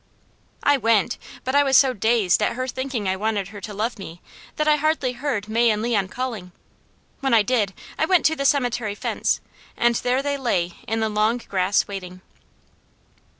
I 0.63 0.77
went, 0.77 1.19
but 1.43 1.53
I 1.53 1.61
was 1.61 1.77
so 1.77 1.93
dazed 1.93 2.41
at 2.41 2.55
her 2.55 2.67
thinking 2.67 3.07
I 3.07 3.15
wanted 3.15 3.49
her 3.49 3.61
to 3.61 3.71
love 3.71 3.99
me, 3.99 4.19
that 4.55 4.67
I 4.67 4.77
hardly 4.77 5.11
heard 5.11 5.47
May 5.47 5.69
and 5.69 5.83
Leon 5.83 6.07
calling; 6.07 6.53
when 7.19 7.35
I 7.35 7.43
did 7.43 7.71
I 7.99 8.07
went 8.07 8.25
to 8.25 8.35
the 8.35 8.43
cemetery 8.43 8.95
fence 8.95 9.41
and 9.77 9.93
there 9.97 10.23
they 10.23 10.37
lay 10.37 10.73
in 10.87 11.01
the 11.01 11.07
long 11.09 11.37
grass 11.37 11.87
waiting. 11.87 12.21